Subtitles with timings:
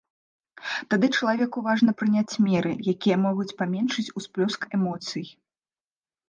[0.93, 5.25] Тады чалавеку важна прыняць меры, якія могуць паменшыць усплёск эмоцый.